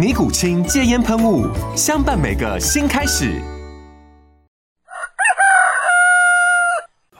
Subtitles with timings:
[0.00, 1.46] 尼古清戒烟喷雾，
[1.76, 3.38] 相伴每个新开始。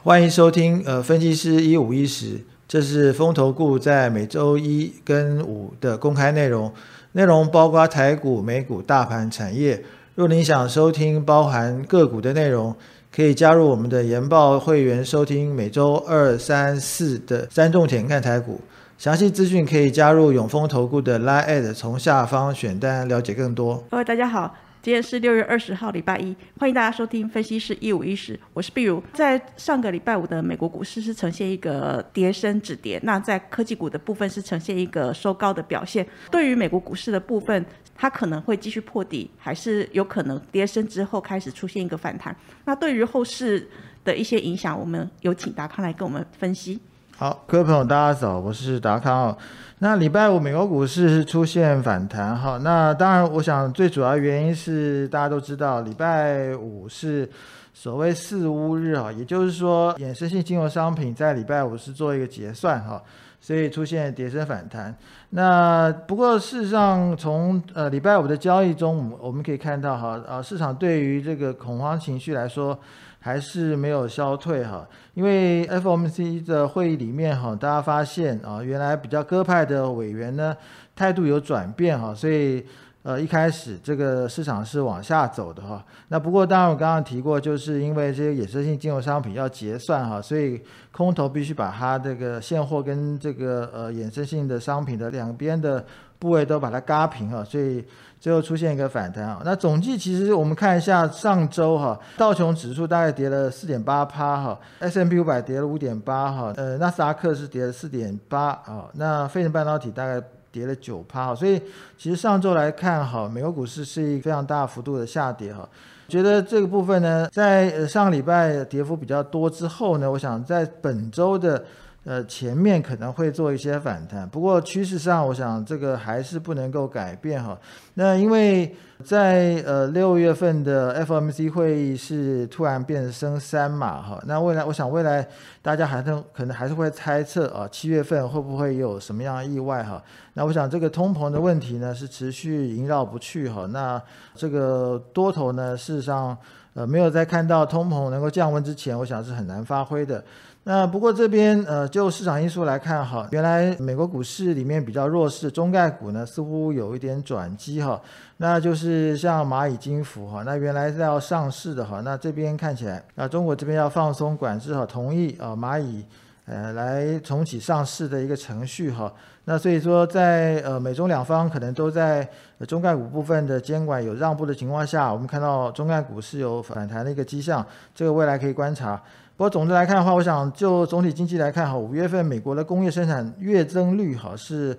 [0.02, 6.72] 欢迎收听，呃，分析师一五一十，这是风投顾在每周一跟五的公开内容，
[7.12, 9.84] 内容包括台股、美股、大盘、产业。
[10.14, 12.74] 若您想收听包含个股的内容，
[13.14, 18.58] 可以加入我们的研报会员，收听每周二、三、四的三重点看台股。
[19.00, 23.82] 详细资讯可以加入永丰投顾的 Line，从下方选单了解更多。
[23.90, 29.02] 各位大家好，今天是六月二十号，礼拜一，欢迎大家收听分析师一五一十，我是碧如。
[29.14, 36.06] 在上个礼拜五的美国股市是呈现一个跌升止跌，那在科技股的部分是呈现一个收高的表现。
[36.30, 37.64] 对于美国股市的部分，
[37.94, 42.36] 它可能会继续破底，还是有可能跌升之后开始出现一个反弹。
[42.66, 43.66] 那对于后市
[44.04, 46.78] 的一些影响，我们有请达康来跟我们分析。
[47.20, 49.36] 好，各位朋友，大家早，我是达康哦。
[49.80, 57.28] 那礼拜五美国股市是出现反弹哈，那当然，我想最主要原因是大家都知道，礼拜五是
[57.74, 63.02] 所谓四乌日哈，也就是说，衍生性金融商品在礼拜五是做一个结算哈，
[63.38, 64.96] 所以出现跌升反弹。
[65.28, 72.80] 那不过事实上，从呃礼拜五的交易中，我们可以看到哈，啊市场对于这个恐慌情绪来说。
[73.20, 80.56] 还是没有消退哈，因为 FOMC 的会议里面哈，大家发现啊，原来比较鸽派的委员呢
[80.96, 82.64] 态度有转变哈，所以
[83.02, 85.84] 呃一开始这个市场是往下走的哈。
[86.08, 90.60] 那不过当然我刚刚提过，就是因为这些衍生性金融商品要结算哈，所以
[90.92, 95.84] 空头必须把它这个现货跟这个呃衍生性的商品的两边的
[96.18, 97.84] 部位都把它嘎平哈，所以。
[98.20, 111.60] 最后出现一个反弹啊，那总计其实我们看一下上周哈，道琼指数大概跌了四点八趴哈，S M P 五百跌了五点八哈，呃，纳斯达克是跌了四点八啊，那费城半导体大概跌了九趴哈，所以
[111.96, 115.68] 其实上周来看哈，美国股市是一个非常大幅度的下跌哈，
[116.08, 121.64] 觉得这个部分呢，在上个礼拜跌幅比较多之后呢，我想在本周的。
[122.04, 127.58] 呃，前面可能会做一些反弹，不过趋势上，我想这个还是不能够改变哈。
[127.94, 128.74] 那因为
[129.04, 135.28] 在呃六月份的 FOMC 会议是突然变升三码哈，那未来我想未来
[135.60, 140.02] 大家还是可能还是会猜测啊，七月份会不会有什么样意外哈？
[140.32, 143.66] 那我想这个通膨的问题呢是持续萦绕不去哈。
[143.66, 144.02] 那
[144.34, 146.36] 这个多头呢，事实上
[146.74, 150.22] 呃没有在看到通膨能够降温之前，我想是很难发挥的。
[150.64, 157.98] 那不过这边呃，就市场因素来看哈，原来美国股市里面比较弱势中概股呢，似乎有一点转机哈。
[158.36, 166.04] 那就是像蚂蚁金服哈，那原来是要上市的哈，那这边看起来那，中国这边要放松管制哈，同意啊蚂蚁
[166.46, 169.12] 呃来重启上市的一个程序哈。
[169.44, 172.28] 那所以说在呃美中两方可能都在
[172.68, 177.64] 中概股部分的监管有让步的情况下，我们看到中概股是有反弹的一个迹象，
[177.94, 178.96] 这个未来可以观察。
[179.36, 184.76] 不过总的来看的话，我想就总体经济来看，哈，五月份美国的工业生产月增率，哈是。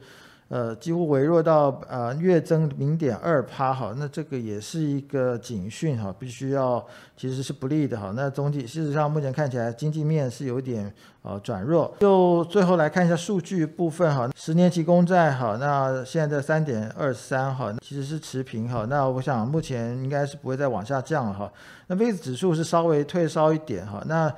[0.51, 6.85] 呃，几乎微弱到呃月增零点二趴哈，那这个也是一个警讯哈，必须要
[7.15, 8.11] 其实是不利的哈。
[8.13, 11.95] 那总体事实上目前看起来经济面是有点呃转弱。
[12.01, 18.85] 就最后来看一下数据部分哈，十年期公债哈，那现在三点二三哈，其实是持平哈。
[18.89, 21.49] 那我想目前应该是不会再往下降了哈。
[21.87, 24.29] 那 VIX 指数是稍微退烧一点哈，那。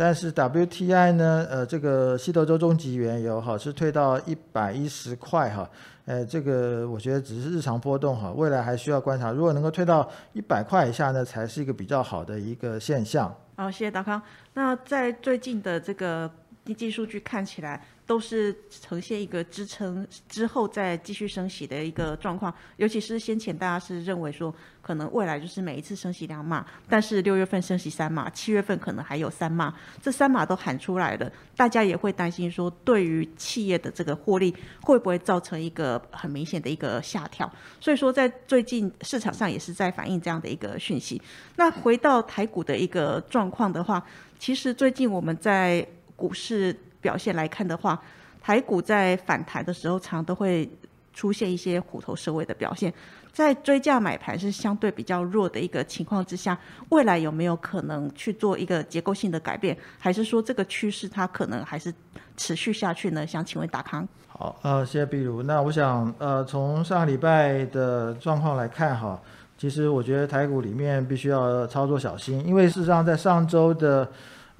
[0.00, 1.46] 但是 WTI 呢？
[1.50, 5.68] 呃，这个西德州中级原油哈是退到一百一十块哈，
[6.06, 9.30] 呃，这个我觉得只是日常波动哈，未来还需要观察。
[9.30, 13.30] 如果能够退到一百块以下呢，才是一个比较好的一个现象。
[13.56, 14.22] 好，谢谢达康。
[14.54, 16.30] 那在最近的这个。
[16.62, 24.52] 经济数据看起来都是呈现一个支撑之后再继续升息的一个状况，尤其是先前大家是认为说，
[24.82, 29.72] 可能未来就是每一次升息两码，但是六月份升息三码，七月份可能还有三码，
[30.02, 34.52] 这三码都喊出来了，大家也会担心说，对于企业的这个获利
[34.82, 37.48] 会不会造成一个很明显的一个下调？
[37.80, 41.22] 所以说，在最近市场上也是在反映这样的一个讯息。
[41.54, 44.04] 那回到台股的一个状况的话，
[44.36, 45.86] 其实最近我们在
[46.16, 48.00] 股市表现来看的话，
[48.40, 50.68] 台股在反弹的时候，常都会
[51.12, 52.92] 出现一些虎头蛇尾的表现。
[53.32, 56.58] 在追价买盘是相对比较弱的一个情况之下，
[56.88, 61.94] 未来有没有可能去做一个结构性的改变，还是说这个趋势它可能还是
[62.36, 63.24] 持续下去呢？
[63.24, 64.06] 想请问达康。
[64.26, 65.44] 好，呃，谢谢碧如。
[65.44, 69.20] 那我想，呃，从上个礼拜的状况来看，哈，
[69.56, 74.10] 其实我觉得台股里面必须要操作小心，因为事实上在上周的。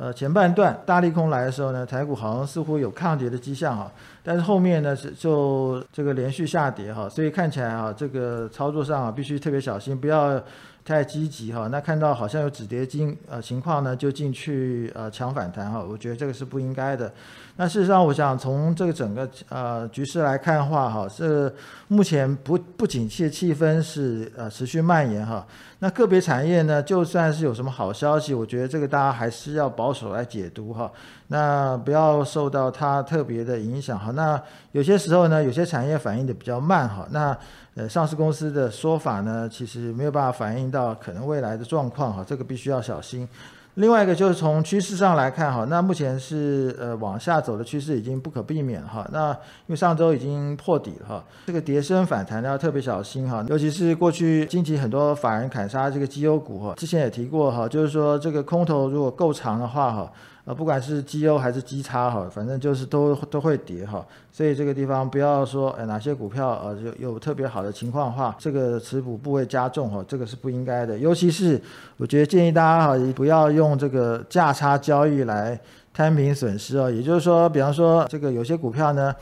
[0.00, 3.92] 呃，前半段大利空来的时候呢，台股好像似乎有抗跌的迹象啊，
[4.22, 10.42] 但是后面呢是就这个连续下跌哈，所以看起来啊，这个操作上啊必须特别小心，不要。
[10.90, 17.12] 太积极哈，那看到好像有止跌金呃情况呢，就进去呃抢反弹哈，我觉得这个是不应该的。
[17.54, 21.52] 那事实上，我想从这个整个呃局势来看的话哈，是
[21.86, 25.46] 目前不不景气的气氛是呃持续蔓延哈。
[25.78, 30.90] 那个别产业呢，就算是有什么好消息，我觉得这个大家还是要保守来解读哈。
[31.28, 34.10] 那不要受到它特别的影响哈。
[34.10, 34.40] 那
[34.72, 37.06] 有些时候呢，有些产业反应的比较慢哈。
[37.10, 37.36] 那
[37.76, 43.28] 呃，上市公司的说法呢，其实没有办法反映到可能未来的状况哈，这个必须要小心。
[43.74, 49.08] 另外一个就是从趋势上来看哈，那目前是呃往下走的趋势已经不可避免哈。
[49.12, 60.12] 那因为上周已经破底了哈，这个跌升反弹要特别小心哈，尤其是过去近期很多法人砍杀这个绩优股哈，之前也提过哈，就是说这个空头如果够长的话哈。
[60.54, 70.98] 不管是绩优还是绩差哈，反正就是都都会跌哈，所以这个地方不要说，哎，哪些股票呃有有特别好的情况的话，这个持股部位加重哈，这个是不应该的。
[70.98, 71.60] 尤其是
[71.96, 75.58] 我觉得建议大家哈，不要用这个价差交易来
[75.92, 76.90] 摊平损失哦。
[76.90, 79.14] 也就是说，比方说这个有些股票呢。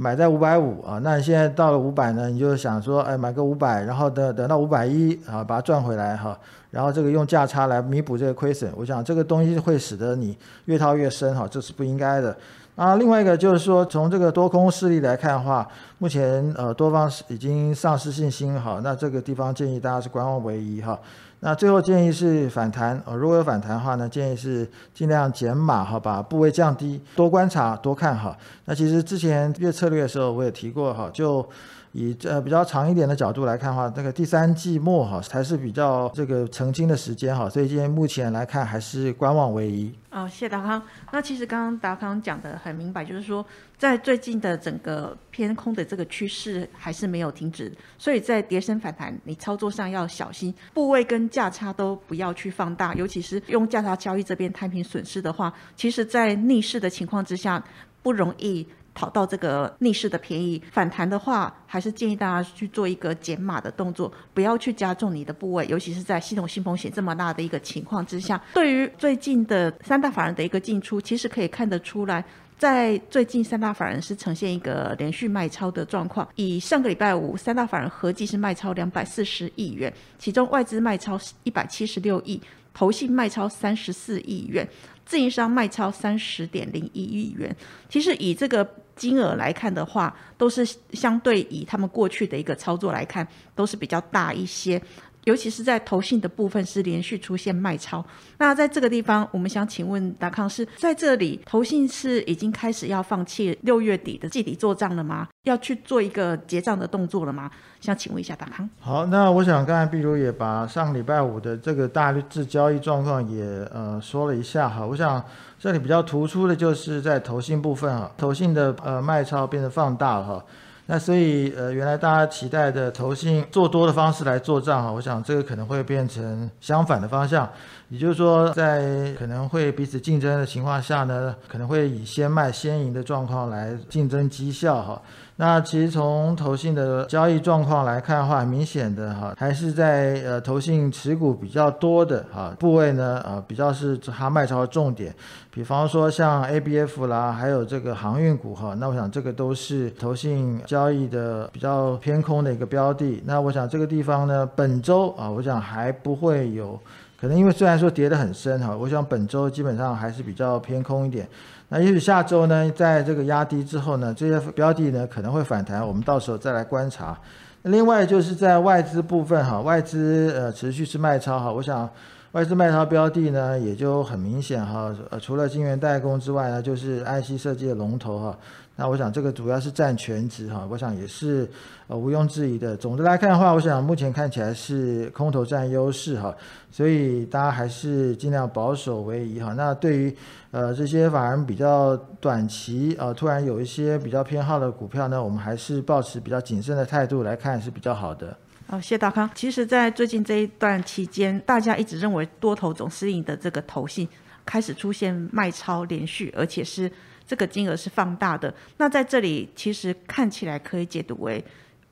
[0.00, 6.38] 买在五百五啊，那你现在到了五百呢，你就想说，哎，买个五百，然后等等到五百一啊，把它赚回来哈，
[6.70, 12.34] 然后这个用价差来弥补这个亏损，我想这个东西会使得你越套越深哈，这是不应该的。
[12.80, 15.68] 啊，另外一个就是说，从这个多空势力来看的话，
[15.98, 20.98] 目前呃多方已经丧失信心哈，那这个地方建议大家是观望为宜哈。
[21.40, 28.34] 那最后建议是反弹，呃，如果有反弹的话呢，建议是尽量减码哈，把部位降低，多观察，多看哈。
[28.64, 31.46] 那其实之前月策略的时候我也提过哈，就。
[31.92, 39.92] 以呃比较长一点的角度来看的话，这个第三季末哈才是比较这个澄清的时间哈，所以今天目前来看还是观望为宜。
[40.20, 40.82] 好，谢谢达康。
[41.12, 43.44] 那其实刚刚达康讲的很明白，就是说
[43.78, 57.64] 在最近的整个偏空的这个趋势还是没有停止，所以在跌升反弹，你操作上要小心，部位跟价差都不要去放大，尤其是用价差交易这边摊平损失的话，其实在逆势的情况之下
[58.02, 58.66] 不容易。
[58.94, 68.40] 讨到这个逆势的便宜，反弹的话，还是建议大家去做一个减码的动作，不要去加重你的部位，尤其是在系统性风险这么大的一个情况之下。
[68.54, 72.24] 对于最近的三大法人的一个进出，其实可以看得出来，
[72.58, 76.28] 在最近三大法人是呈现一个连续卖超的状况。
[76.34, 82.40] 以上个礼拜五三大法人合计是卖超两百四十亿元，其中外资卖超一百七十六亿，
[82.74, 84.68] 投信卖超三十四亿元。
[85.10, 87.56] 自营商卖超三十点零一亿元，
[87.88, 94.80] 其实以这个金额来看的话，都是相对以他们过去的一个操作来看，都是比较大一些。
[95.24, 98.04] 尤其是在投信的部分是连续出现卖超，
[98.38, 105.28] 那在这个地方，我们想请问达康是在这里投信是已经开始要放弃六月底的季底做账了吗？
[105.44, 107.50] 要去做一个结账的动作了吗？
[107.80, 108.68] 想请问一下达康。
[108.78, 115.22] 好，那我想刚才比如也把上礼拜五的这个大致交易状况也呃说了一下哈，我想
[115.58, 120.44] 这里比较突出的就是在投信部分哈，投信的呃卖超变得放大了哈。
[120.92, 127.48] 那所以，呃，原来大家期待的投信做多的方式来做账哈，我想这个可能会变成相反的方向，
[127.90, 135.00] 也就是说，在可能会彼此竞争的情况下呢，可能会以先卖先赢的状况来竞争绩效哈。
[135.40, 145.14] 那其实从投信的交易状况来看的话，很明显的哈，还是在呃投信持股比较多的哈部位呢，呃比较是它卖超的重点。
[145.50, 153.22] 比方说像 ABF 啦，还有这个航运股哈，那我想这个都是投信交易的比较偏空的一个标的。
[153.24, 156.78] 那我想这个地方呢，本周啊，我想还不会有。
[157.18, 161.26] 可能因为虽然说跌得很深哈，我想本周基本上还是比较偏空一点。
[161.72, 167.16] 那也许下周呢，在这个压低之后呢，这些标的呢可能会反弹，我们到时候再来观察。
[167.62, 171.88] 另外就是在外资部分哈，外资呃持续是卖超哈，我想
[172.32, 178.38] 外资卖超标的呢也就很明显哈，呃除了晶圆代工之外呢，就是 IC 设计的龙头哈。
[178.76, 181.50] 那我想这个主要是占全值哈，我想也是
[181.88, 182.76] 呃毋庸置疑的。
[182.76, 186.32] 总的来看的话，我想目前看起来是空头占优势哈，
[186.70, 189.52] 所以大家还是尽量保守为宜哈。
[189.54, 190.16] 那对于
[190.52, 198.36] 呃这些反而比较短期呃突然有一些比较偏好的股票呢，我们还是保持比较谨慎的态度来看是比较好的。
[198.70, 199.28] 哦，谢大康。
[199.34, 204.08] 其实，在最近这一段期间，大家一直认为多头总司令的这个头信
[204.46, 206.90] 开始出现卖超连续，而且是。
[207.26, 211.40] 这个金额是放大的，那在这里其实看起来可以解读为，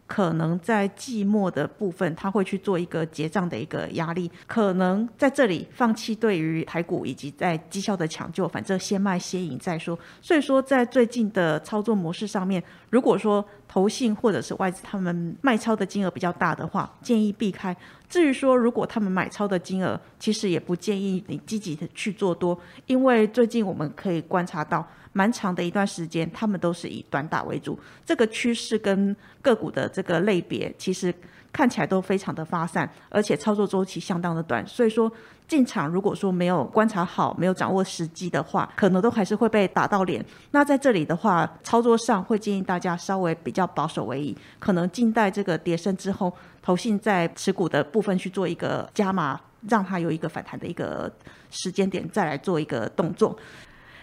[0.09, 9.97] 可能在季末的部分，他会去做一个结账的一个压力，可能在这里放弃对于台股以及在绩效的抢救，反正先卖先赢再说。
[10.23, 17.77] 所以说，在最近的操作模式上面，如果说投信或者是外资他们卖超的金额比较大的话，建议避开。
[18.09, 24.87] 至于说如果他们买超的金额，其实也不建议你积极的去做多，因为最近我们可以观察到。
[25.13, 27.79] 蛮长的一段时间，他们都是以短打为主。
[28.05, 31.15] 这个趋势跟个股的这个类别，其实
[31.53, 34.67] 看起来都非常的发散，而且操作周期相当的短。
[34.67, 35.11] 所以说
[35.47, 40.25] 进场如果说没有观察好，没有掌握时机的话，可能都还是会被打到脸。
[40.51, 51.11] 那在这里的话，操作上会建议大家稍微比较保守为宜，可能静待这个跌升之后，投信在持股的部分去做一个加码，让它有一个反弹的一个
[51.51, 53.37] 时间点，再来做一个动作。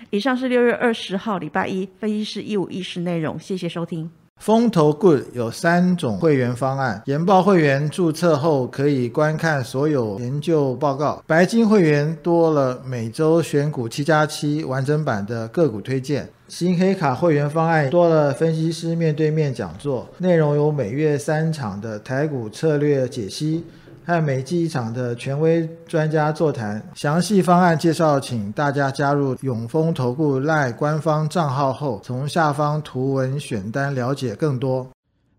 [0.10, 4.10] 以上是六月二十号礼拜一分析师一五一十内容，谢谢收听。
[4.42, 23.64] 风投 Good 有三种会员方案，研报会员注册后可以观看所有研究报告，白金会员多了每周选股七加七完整版的个股推荐，新黑卡会员方案多了分析师面对面讲座，内容有每月三场的台股策略解析。
[24.06, 34.88] 和每季一场的权威专家座谈，详细方案介绍，请大家加入永丰投顾赖官方账号后，从下方图文选单了解更多。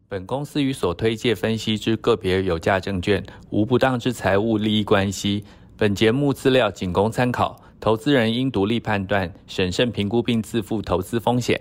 [0.09, 5.45] 本公司与所推介分析之个别有价证券无不当之财务利益关系。
[5.77, 11.61] 本节目资料仅供参考，投资人应独立判断、审慎评估并自负投资风险。